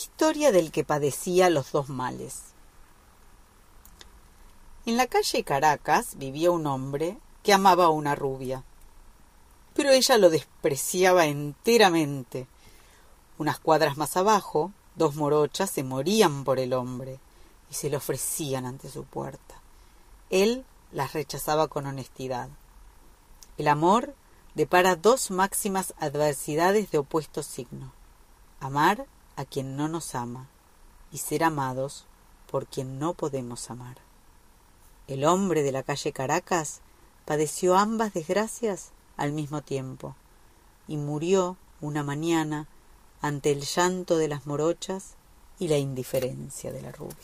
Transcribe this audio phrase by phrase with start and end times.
[0.00, 2.52] Historia del que padecía los dos males.
[4.86, 8.62] En la calle Caracas vivía un hombre que amaba a una rubia,
[9.74, 12.46] pero ella lo despreciaba enteramente.
[13.38, 17.18] Unas cuadras más abajo, dos morochas se morían por el hombre
[17.68, 19.60] y se le ofrecían ante su puerta.
[20.30, 22.48] Él las rechazaba con honestidad.
[23.56, 24.14] El amor
[24.54, 27.98] depara dos máximas adversidades de opuesto signo
[28.60, 29.06] amar
[29.38, 30.48] a quien no nos ama
[31.12, 32.06] y ser amados
[32.50, 33.96] por quien no podemos amar.
[35.06, 36.80] El hombre de la calle Caracas
[37.24, 40.16] padeció ambas desgracias al mismo tiempo
[40.88, 42.66] y murió una mañana
[43.22, 45.14] ante el llanto de las morochas
[45.60, 47.14] y la indiferencia de la rubia.